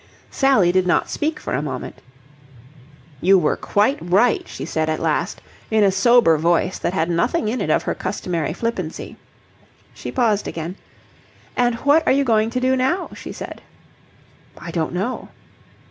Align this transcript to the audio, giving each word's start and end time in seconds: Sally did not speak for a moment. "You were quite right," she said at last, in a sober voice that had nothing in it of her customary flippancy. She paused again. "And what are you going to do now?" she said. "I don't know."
Sally 0.31 0.71
did 0.71 0.87
not 0.87 1.11
speak 1.11 1.39
for 1.39 1.53
a 1.53 1.61
moment. 1.61 2.01
"You 3.21 3.37
were 3.37 3.55
quite 3.55 3.99
right," 4.01 4.47
she 4.47 4.65
said 4.65 4.89
at 4.89 4.99
last, 4.99 5.41
in 5.69 5.83
a 5.83 5.91
sober 5.91 6.39
voice 6.39 6.79
that 6.79 6.93
had 6.95 7.07
nothing 7.07 7.47
in 7.47 7.61
it 7.61 7.69
of 7.69 7.83
her 7.83 7.93
customary 7.93 8.51
flippancy. 8.51 9.15
She 9.93 10.11
paused 10.11 10.47
again. 10.47 10.75
"And 11.55 11.75
what 11.85 12.01
are 12.07 12.13
you 12.13 12.23
going 12.23 12.49
to 12.49 12.59
do 12.59 12.75
now?" 12.75 13.11
she 13.13 13.31
said. 13.31 13.61
"I 14.57 14.71
don't 14.71 14.93
know." 14.93 15.29